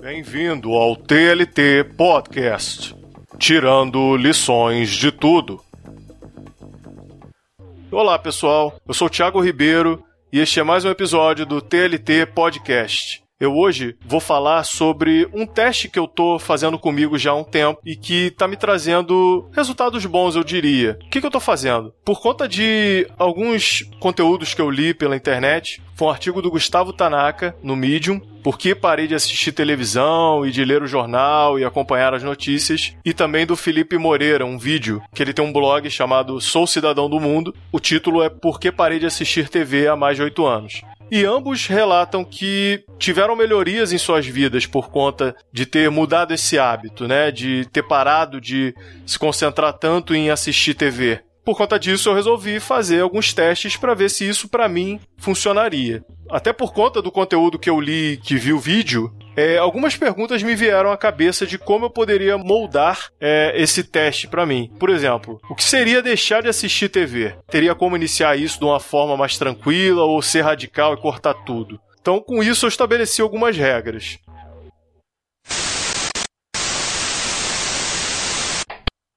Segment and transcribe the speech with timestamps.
[0.00, 2.94] Bem-vindo ao TLT Podcast,
[3.36, 5.60] tirando lições de tudo.
[7.90, 8.80] Olá, pessoal.
[8.86, 13.24] Eu sou Thiago Ribeiro e este é mais um episódio do TLT Podcast.
[13.40, 17.44] Eu hoje vou falar sobre um teste que eu tô fazendo comigo já há um
[17.44, 20.98] tempo e que tá me trazendo resultados bons, eu diria.
[21.04, 21.94] O que, que eu tô fazendo?
[22.04, 26.92] Por conta de alguns conteúdos que eu li pela internet, foi um artigo do Gustavo
[26.92, 31.64] Tanaka no Medium, por que parei de assistir televisão e de ler o jornal e
[31.64, 35.88] acompanhar as notícias, e também do Felipe Moreira, um vídeo que ele tem um blog
[35.88, 37.54] chamado Sou Cidadão do Mundo.
[37.70, 40.82] O título é Por que parei de assistir TV há mais de oito anos.
[41.10, 46.58] E ambos relatam que tiveram melhorias em suas vidas por conta de ter mudado esse
[46.58, 47.30] hábito, né?
[47.30, 48.74] De ter parado de
[49.06, 51.20] se concentrar tanto em assistir TV.
[51.48, 56.04] Por conta disso, eu resolvi fazer alguns testes para ver se isso para mim funcionaria.
[56.30, 60.42] Até por conta do conteúdo que eu li, que vi o vídeo, é, algumas perguntas
[60.42, 64.68] me vieram à cabeça de como eu poderia moldar é, esse teste para mim.
[64.80, 67.36] Por exemplo, o que seria deixar de assistir TV?
[67.48, 71.80] Teria como iniciar isso de uma forma mais tranquila ou ser radical e cortar tudo?
[72.00, 74.18] Então, com isso, eu estabeleci algumas regras.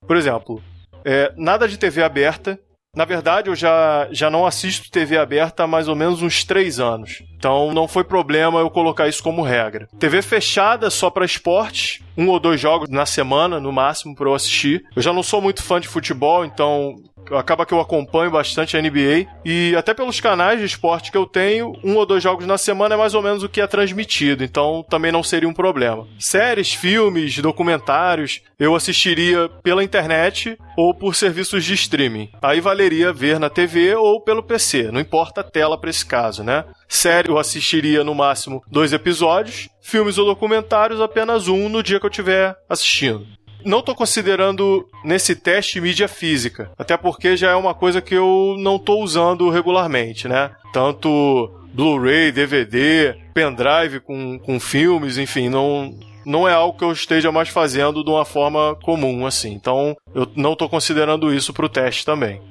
[0.06, 0.62] Por exemplo,
[1.04, 2.60] é, nada de TV aberta,
[2.94, 6.78] na verdade, eu já, já não assisto TV aberta há mais ou menos uns três
[6.78, 7.24] anos.
[7.38, 9.88] Então não foi problema eu colocar isso como regra.
[9.98, 14.36] TV fechada só para esportes, um ou dois jogos na semana, no máximo, para eu
[14.36, 14.84] assistir.
[14.94, 16.96] Eu já não sou muito fã de futebol, então
[17.32, 21.26] acaba que eu acompanho bastante a NBA e até pelos canais de esporte que eu
[21.26, 24.44] tenho, um ou dois jogos na semana é mais ou menos o que é transmitido,
[24.44, 26.08] então também não seria um problema.
[26.20, 32.30] Séries, filmes, documentários, eu assistiria pela internet ou por serviços de streaming.
[32.42, 36.44] Aí valeria ver na TV ou pelo PC, não importa a tela para esse caso,
[36.44, 36.66] né?
[36.88, 42.06] Série eu assistiria no máximo dois episódios, filmes ou documentários apenas um no dia que
[42.06, 43.26] eu estiver assistindo.
[43.64, 48.56] Não estou considerando nesse teste mídia física, até porque já é uma coisa que eu
[48.58, 50.52] não estou usando regularmente, né?
[50.74, 55.94] Tanto Blu-ray, DVD, pendrive com, com filmes, enfim, não,
[56.26, 59.54] não é algo que eu esteja mais fazendo de uma forma comum, assim.
[59.54, 62.42] Então, eu não estou considerando isso para o teste também.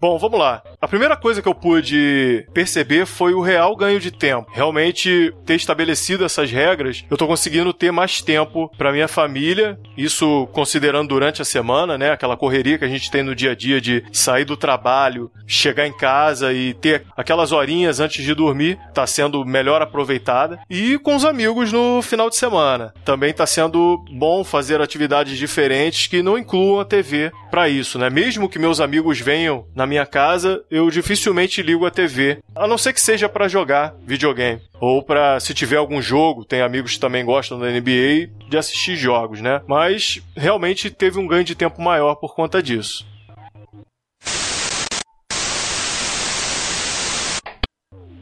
[0.00, 0.62] Bom, vamos lá.
[0.84, 4.50] A primeira coisa que eu pude perceber foi o real ganho de tempo.
[4.52, 10.46] Realmente ter estabelecido essas regras, eu tô conseguindo ter mais tempo para minha família, isso
[10.52, 13.80] considerando durante a semana, né, aquela correria que a gente tem no dia a dia
[13.80, 19.06] de sair do trabalho, chegar em casa e ter aquelas horinhas antes de dormir, tá
[19.06, 20.60] sendo melhor aproveitada.
[20.68, 22.92] E com os amigos no final de semana.
[23.06, 28.10] Também tá sendo bom fazer atividades diferentes que não incluam a TV para isso, né?
[28.10, 32.66] Mesmo que meus amigos venham na minha minha casa, eu dificilmente ligo a TV, a
[32.66, 36.94] não ser que seja para jogar videogame ou para se tiver algum jogo, tem amigos
[36.94, 39.60] que também gostam da NBA de assistir jogos, né?
[39.68, 43.06] Mas realmente teve um ganho de tempo maior por conta disso.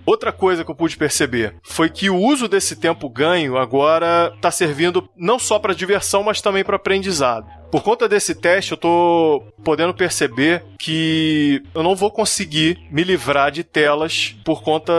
[0.05, 4.51] Outra coisa que eu pude perceber foi que o uso desse tempo ganho agora está
[4.51, 7.47] servindo não só para diversão, mas também para aprendizado.
[7.71, 13.51] Por conta desse teste, eu tô podendo perceber que eu não vou conseguir me livrar
[13.51, 14.93] de telas por conta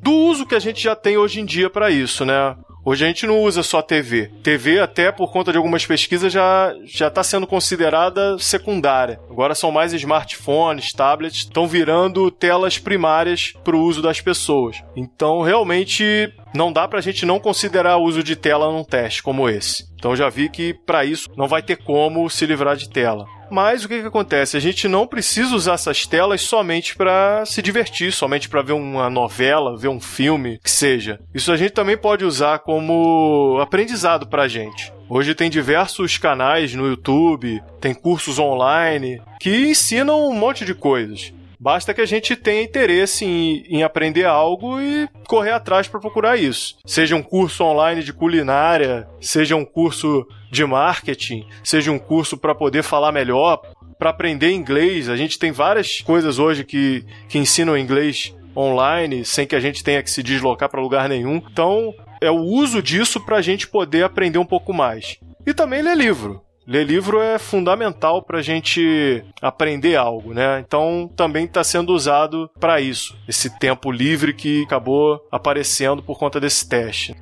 [0.00, 2.56] do uso que a gente já tem hoje em dia para isso, né?
[2.88, 4.30] Hoje a gente não usa só TV.
[4.44, 9.18] TV, até por conta de algumas pesquisas, já já está sendo considerada secundária.
[9.28, 14.84] Agora são mais smartphones, tablets, estão virando telas primárias para o uso das pessoas.
[14.94, 19.20] Então, realmente, não dá para a gente não considerar o uso de tela num teste
[19.20, 19.84] como esse.
[19.96, 23.26] Então, já vi que para isso não vai ter como se livrar de tela.
[23.50, 24.56] Mas o que, que acontece?
[24.56, 29.08] A gente não precisa usar essas telas somente para se divertir, somente para ver uma
[29.08, 31.20] novela, ver um filme, que seja.
[31.34, 34.92] Isso a gente também pode usar como aprendizado para a gente.
[35.08, 41.32] Hoje tem diversos canais no YouTube, tem cursos online que ensinam um monte de coisas.
[41.58, 46.36] Basta que a gente tenha interesse em, em aprender algo e correr atrás para procurar
[46.36, 46.76] isso.
[46.84, 52.54] Seja um curso online de culinária, seja um curso de marketing, seja um curso para
[52.54, 53.60] poder falar melhor,
[53.98, 55.08] para aprender inglês.
[55.08, 59.84] A gente tem várias coisas hoje que, que ensinam inglês online sem que a gente
[59.84, 61.36] tenha que se deslocar para lugar nenhum.
[61.36, 65.18] Então, é o uso disso para a gente poder aprender um pouco mais.
[65.46, 66.45] E também ler livro.
[66.66, 70.58] Ler livro é fundamental para a gente aprender algo, né?
[70.66, 76.40] Então também está sendo usado para isso, esse tempo livre que acabou aparecendo por conta
[76.40, 77.14] desse teste.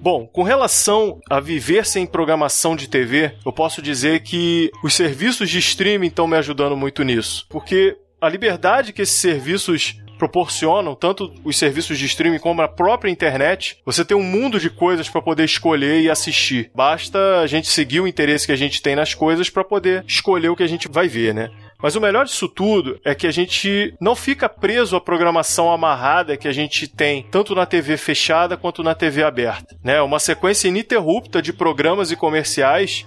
[0.00, 5.48] Bom, com relação a viver sem programação de TV, eu posso dizer que os serviços
[5.48, 7.46] de streaming estão me ajudando muito nisso.
[7.48, 13.10] Porque a liberdade que esses serviços proporcionam, tanto os serviços de streaming como a própria
[13.10, 16.70] internet, você tem um mundo de coisas para poder escolher e assistir.
[16.74, 20.50] Basta a gente seguir o interesse que a gente tem nas coisas para poder escolher
[20.50, 21.48] o que a gente vai ver, né?
[21.82, 26.36] Mas o melhor disso tudo é que a gente não fica preso à programação amarrada
[26.36, 29.74] que a gente tem tanto na TV fechada quanto na TV aberta.
[29.82, 30.02] Né?
[30.02, 33.06] Uma sequência ininterrupta de programas e comerciais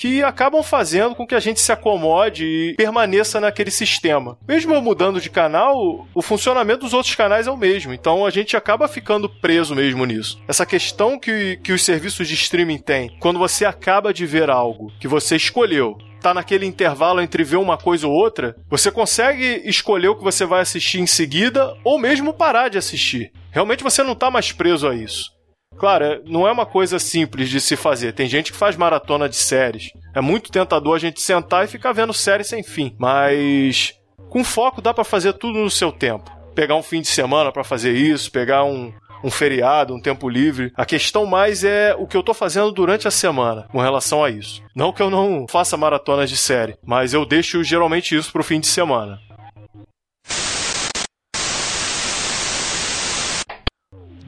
[0.00, 4.38] que acabam fazendo com que a gente se acomode e permaneça naquele sistema.
[4.48, 8.30] Mesmo eu mudando de canal, o funcionamento dos outros canais é o mesmo, então a
[8.30, 10.40] gente acaba ficando preso mesmo nisso.
[10.48, 14.90] Essa questão que, que os serviços de streaming têm, quando você acaba de ver algo
[14.98, 20.08] que você escolheu, tá naquele intervalo entre ver uma coisa ou outra, você consegue escolher
[20.08, 23.32] o que você vai assistir em seguida ou mesmo parar de assistir.
[23.50, 25.30] Realmente você não tá mais preso a isso.
[25.78, 28.12] Claro, é, não é uma coisa simples de se fazer.
[28.12, 29.90] Tem gente que faz maratona de séries.
[30.14, 32.94] É muito tentador a gente sentar e ficar vendo séries sem fim.
[32.98, 33.94] Mas
[34.28, 36.30] com foco dá para fazer tudo no seu tempo.
[36.54, 38.92] Pegar um fim de semana para fazer isso, pegar um,
[39.24, 40.72] um feriado, um tempo livre.
[40.76, 44.28] A questão mais é o que eu tô fazendo durante a semana com relação a
[44.28, 44.62] isso.
[44.74, 48.60] Não que eu não faça maratonas de série, mas eu deixo geralmente isso pro fim
[48.60, 49.18] de semana.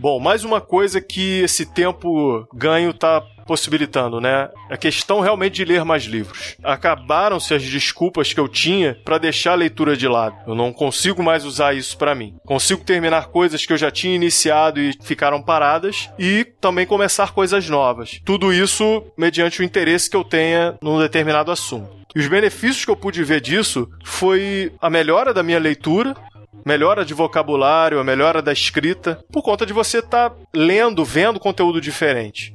[0.03, 4.49] Bom, mais uma coisa que esse tempo ganho está possibilitando, né?
[4.69, 6.57] A questão realmente de ler mais livros.
[6.61, 10.35] Acabaram-se as desculpas que eu tinha para deixar a leitura de lado.
[10.45, 12.35] Eu não consigo mais usar isso para mim.
[12.45, 17.69] Consigo terminar coisas que eu já tinha iniciado e ficaram paradas e também começar coisas
[17.69, 18.21] novas.
[18.25, 22.03] Tudo isso mediante o interesse que eu tenha num determinado assunto.
[22.15, 26.15] E os benefícios que eu pude ver disso foi a melhora da minha leitura,
[26.65, 31.41] melhora de vocabulário, a melhora da escrita, por conta de você estar tá lendo, vendo
[31.41, 32.55] conteúdo diferente.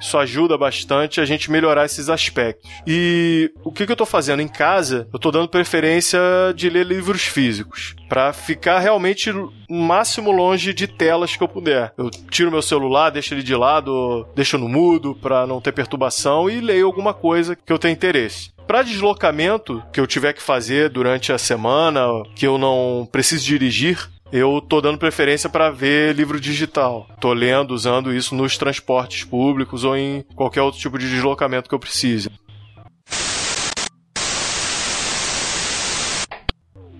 [0.00, 2.70] Isso ajuda bastante a gente melhorar esses aspectos.
[2.86, 5.08] E o que, que eu estou fazendo em casa?
[5.12, 6.20] Eu estou dando preferência
[6.54, 11.92] de ler livros físicos para ficar realmente o máximo longe de telas que eu puder.
[11.96, 16.48] Eu tiro meu celular, deixo ele de lado, deixo no mudo para não ter perturbação
[16.50, 18.55] e leio alguma coisa que eu tenha interesse.
[18.66, 22.00] Para deslocamento que eu tiver que fazer durante a semana,
[22.34, 27.06] que eu não preciso dirigir, eu tô dando preferência para ver livro digital.
[27.20, 31.74] Tô lendo, usando isso nos transportes públicos ou em qualquer outro tipo de deslocamento que
[31.76, 32.28] eu precise.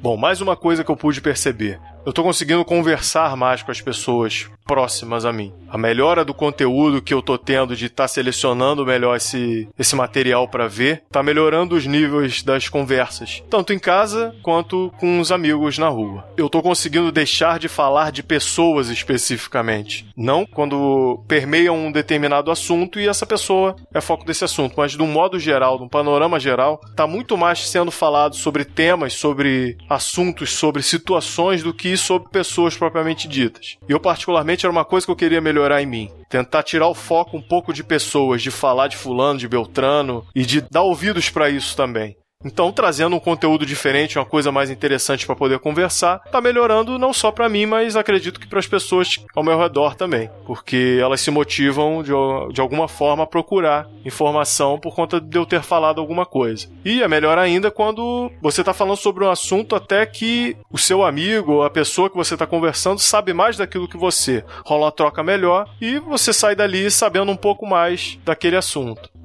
[0.01, 3.81] Bom, mais uma coisa que eu pude perceber eu tô conseguindo conversar mais com as
[3.81, 5.53] pessoas próximas a mim.
[5.69, 9.97] A melhora do conteúdo que eu tô tendo de estar tá selecionando melhor esse, esse
[9.97, 15.33] material para ver, tá melhorando os níveis das conversas, tanto em casa quanto com os
[15.33, 16.25] amigos na rua.
[16.37, 23.01] Eu tô conseguindo deixar de falar de pessoas especificamente, não quando permeiam um determinado assunto
[23.01, 26.39] e essa pessoa é foco desse assunto, mas de um modo geral, de um panorama
[26.39, 32.29] geral, tá muito mais sendo falado sobre temas, sobre assuntos, sobre situações do que sobre
[32.29, 33.77] pessoas propriamente ditas.
[33.89, 36.11] Eu, particularmente, era uma coisa que eu queria melhorar em mim.
[36.29, 40.45] Tentar tirar o foco um pouco de pessoas, de falar de Fulano, de Beltrano e
[40.45, 42.17] de dar ouvidos para isso também.
[42.47, 47.13] Então, trazendo um conteúdo diferente, uma coisa mais interessante para poder conversar, tá melhorando não
[47.13, 51.21] só para mim, mas acredito que para as pessoas ao meu redor também, porque elas
[51.21, 52.13] se motivam de,
[52.53, 56.69] de alguma forma a procurar informação por conta de eu ter falado alguma coisa.
[56.85, 61.03] E é melhor ainda quando você tá falando sobre um assunto até que o seu
[61.03, 64.45] amigo ou a pessoa que você está conversando sabe mais daquilo que você.
[64.65, 69.16] Rola uma troca melhor e você sai dali sabendo um pouco mais daquele assunto.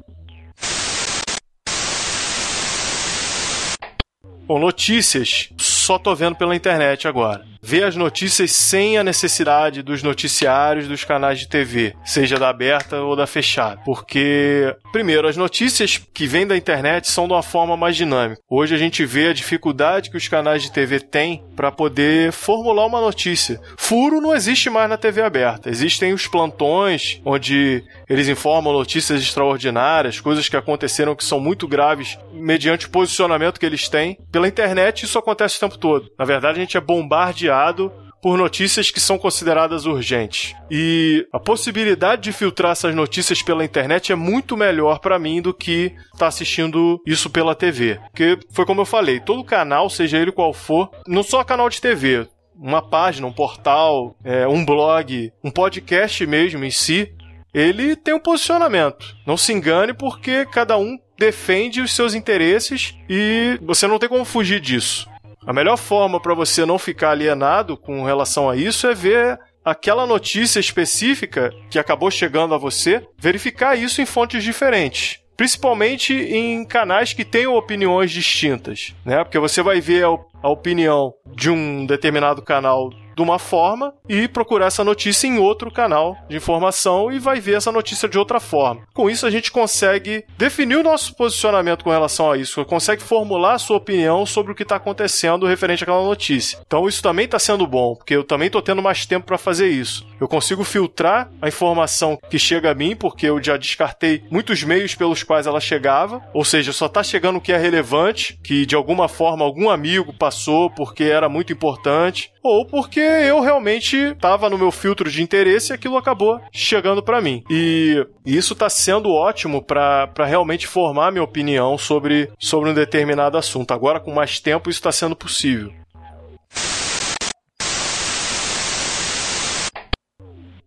[4.52, 5.48] Bom, notícias
[5.82, 11.04] só tô vendo pela internet agora ver as notícias sem a necessidade dos noticiários dos
[11.04, 13.80] canais de TV, seja da aberta ou da fechada.
[13.86, 18.42] Porque, primeiro, as notícias que vêm da internet são de uma forma mais dinâmica.
[18.50, 22.88] Hoje a gente vê a dificuldade que os canais de TV têm para poder formular
[22.88, 23.62] uma notícia.
[23.78, 25.70] Furo não existe mais na TV aberta.
[25.70, 32.18] Existem os plantões, onde eles informam notícias extraordinárias, coisas que aconteceram que são muito graves,
[32.34, 34.18] mediante o posicionamento que eles têm.
[34.32, 36.12] Pela internet, isso acontece o tempo todo.
[36.18, 40.56] Na verdade, a gente é bombardeado por notícias que são consideradas urgentes.
[40.70, 45.54] E a possibilidade de filtrar essas notícias pela internet é muito melhor para mim do
[45.54, 48.00] que estar tá assistindo isso pela TV.
[48.12, 51.82] Porque foi como eu falei, todo canal, seja ele qual for, não só canal de
[51.82, 57.12] TV, uma página, um portal, é, um blog, um podcast mesmo em si,
[57.54, 59.16] ele tem um posicionamento.
[59.26, 64.26] Não se engane porque cada um defende os seus interesses e você não tem como
[64.26, 65.11] fugir disso.
[65.46, 70.06] A melhor forma para você não ficar alienado com relação a isso é ver aquela
[70.06, 77.14] notícia específica que acabou chegando a você, verificar isso em fontes diferentes principalmente em canais
[77.14, 79.24] que tenham opiniões distintas, né?
[79.24, 84.68] Porque você vai ver a, opinião de um determinado canal de uma forma e procurar
[84.68, 88.82] essa notícia em outro canal de informação e vai ver essa notícia de outra forma.
[88.94, 93.54] Com isso, a gente consegue definir o nosso posicionamento com relação a isso, consegue formular
[93.54, 96.60] a sua opinião sobre o que está acontecendo referente àquela notícia.
[96.66, 99.70] Então, isso também está sendo bom, porque eu também estou tendo mais tempo para fazer
[99.70, 100.06] isso.
[100.20, 104.96] Eu consigo filtrar a informação que chega a mim, porque eu já descartei muitos meios
[104.96, 108.76] pelos quais ela chegava, ou seja, só está chegando o que é relevante, que de
[108.76, 114.58] alguma forma algum amigo passou porque era muito importante, ou porque eu realmente estava no
[114.58, 117.44] meu filtro de interesse e aquilo acabou chegando para mim.
[117.50, 123.72] E isso está sendo ótimo para realmente formar minha opinião sobre, sobre um determinado assunto.
[123.72, 125.72] Agora, com mais tempo, isso está sendo possível.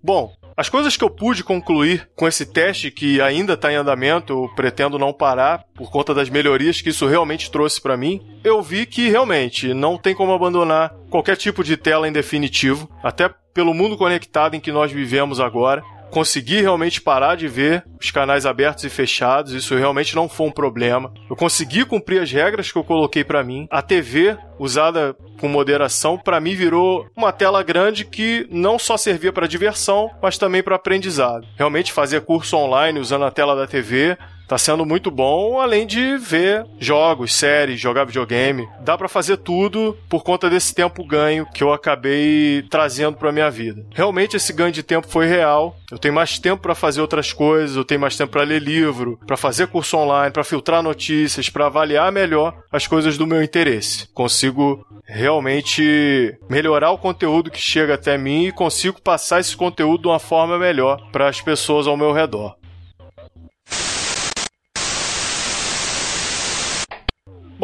[0.02, 4.32] Bom, as coisas que eu pude concluir com esse teste, que ainda está em andamento,
[4.32, 8.62] eu pretendo não parar por conta das melhorias que isso realmente trouxe para mim, eu
[8.62, 13.74] vi que realmente não tem como abandonar qualquer tipo de tela em definitivo, até pelo
[13.74, 15.82] mundo conectado em que nós vivemos agora
[16.14, 20.52] consegui realmente parar de ver os canais abertos e fechados, isso realmente não foi um
[20.52, 21.12] problema.
[21.28, 23.66] Eu consegui cumprir as regras que eu coloquei para mim.
[23.68, 29.32] A TV usada com moderação para mim virou uma tela grande que não só servia
[29.32, 31.48] para diversão, mas também para aprendizado.
[31.56, 34.16] Realmente fazer curso online usando a tela da TV
[34.46, 38.68] Tá sendo muito bom, além de ver jogos, séries, jogar videogame.
[38.80, 43.50] Dá para fazer tudo por conta desse tempo ganho que eu acabei trazendo para minha
[43.50, 43.84] vida.
[43.94, 45.76] Realmente esse ganho de tempo foi real.
[45.90, 49.18] Eu tenho mais tempo para fazer outras coisas, eu tenho mais tempo para ler livro,
[49.26, 54.08] para fazer curso online, para filtrar notícias, para avaliar melhor as coisas do meu interesse.
[54.12, 60.08] Consigo realmente melhorar o conteúdo que chega até mim e consigo passar esse conteúdo de
[60.08, 62.56] uma forma melhor para as pessoas ao meu redor.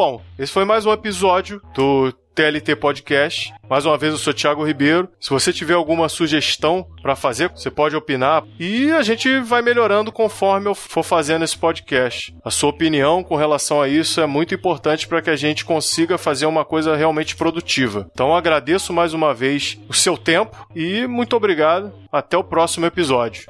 [0.03, 3.53] Bom, esse foi mais um episódio do TLT Podcast.
[3.69, 5.07] Mais uma vez, eu sou Thiago Ribeiro.
[5.19, 10.11] Se você tiver alguma sugestão para fazer, você pode opinar e a gente vai melhorando
[10.11, 12.35] conforme eu for fazendo esse podcast.
[12.43, 16.17] A sua opinião com relação a isso é muito importante para que a gente consiga
[16.17, 18.09] fazer uma coisa realmente produtiva.
[18.11, 21.93] Então, agradeço mais uma vez o seu tempo e muito obrigado.
[22.11, 23.45] Até o próximo episódio.